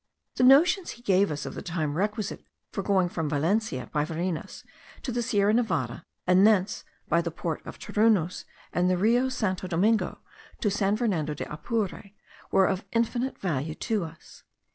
The 0.37 0.43
notions 0.43 0.93
he 0.97 1.03
gave 1.03 1.29
us 1.29 1.45
of 1.45 1.53
the 1.53 1.61
time 1.61 1.93
requisite 1.93 2.43
for 2.71 2.81
going 2.81 3.07
from 3.07 3.29
Valencia 3.29 3.87
by 3.93 4.03
Varinas 4.03 4.63
to 5.03 5.11
the 5.11 5.21
Sierra 5.21 5.53
Nevada, 5.53 6.03
and 6.25 6.47
thence 6.47 6.83
by 7.07 7.21
the 7.21 7.29
port 7.29 7.63
of 7.67 7.77
Torunos, 7.77 8.43
and 8.73 8.89
the 8.89 8.97
Rio 8.97 9.29
Santo 9.29 9.67
Domingo, 9.67 10.17
to 10.59 10.71
San 10.71 10.97
Fernando 10.97 11.35
de 11.35 11.43
Apure, 11.45 12.13
were 12.49 12.65
of 12.65 12.83
infinite 12.91 13.37
value 13.37 13.75
to 13.75 14.03
us. 14.03 14.41